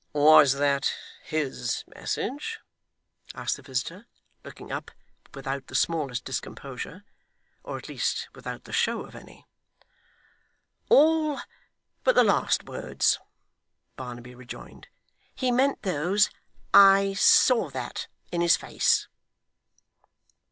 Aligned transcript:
'Was 0.13 0.53
that 0.53 0.91
his 1.21 1.83
message?' 1.95 2.59
asked 3.35 3.57
the 3.57 3.61
visitor, 3.61 4.07
looking 4.43 4.71
up, 4.71 4.89
but 5.25 5.35
without 5.35 5.67
the 5.67 5.75
smallest 5.75 6.25
discomposure 6.25 7.03
or 7.63 7.77
at 7.77 7.87
least 7.87 8.27
without 8.33 8.63
the 8.63 8.73
show 8.73 9.01
of 9.05 9.13
any. 9.13 9.45
'All 10.89 11.39
but 12.03 12.15
the 12.15 12.23
last 12.23 12.63
words,' 12.63 13.19
Barnaby 13.95 14.33
rejoined. 14.33 14.87
'He 15.35 15.51
meant 15.51 15.83
those. 15.83 16.31
I 16.73 17.13
saw 17.13 17.69
that, 17.69 18.07
in 18.31 18.41
his 18.41 18.57
face. 18.57 19.07